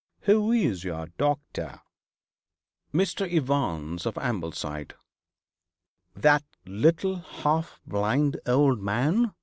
'Who 0.21 0.51
is 0.51 0.83
your 0.83 1.09
doctor?' 1.19 1.79
'Mr. 2.91 3.31
Evans, 3.31 4.07
of 4.07 4.17
Ambleside.' 4.17 4.95
'That 6.15 6.43
little 6.65 7.17
half 7.17 7.79
blind 7.85 8.39
old 8.47 8.81
man!' 8.81 9.35